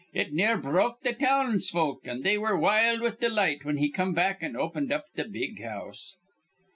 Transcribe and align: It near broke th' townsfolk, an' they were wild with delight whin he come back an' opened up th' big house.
It 0.13 0.33
near 0.33 0.57
broke 0.57 1.03
th' 1.03 1.19
townsfolk, 1.19 2.07
an' 2.07 2.23
they 2.23 2.35
were 2.35 2.57
wild 2.57 3.01
with 3.01 3.19
delight 3.19 3.61
whin 3.61 3.77
he 3.77 3.91
come 3.91 4.13
back 4.15 4.41
an' 4.41 4.55
opened 4.55 4.91
up 4.91 5.05
th' 5.15 5.31
big 5.31 5.61
house. 5.63 6.15